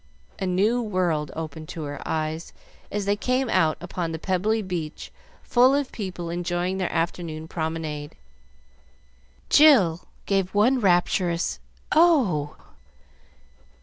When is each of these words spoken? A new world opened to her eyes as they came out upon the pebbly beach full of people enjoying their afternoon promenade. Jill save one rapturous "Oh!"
A 0.39 0.47
new 0.47 0.81
world 0.81 1.31
opened 1.35 1.69
to 1.69 1.83
her 1.83 2.01
eyes 2.07 2.53
as 2.91 3.05
they 3.05 3.15
came 3.15 3.49
out 3.51 3.77
upon 3.79 4.11
the 4.11 4.17
pebbly 4.17 4.63
beach 4.63 5.11
full 5.43 5.75
of 5.75 5.91
people 5.91 6.31
enjoying 6.31 6.79
their 6.79 6.91
afternoon 6.91 7.47
promenade. 7.47 8.15
Jill 9.51 10.07
save 10.27 10.55
one 10.55 10.79
rapturous 10.79 11.59
"Oh!" 11.91 12.55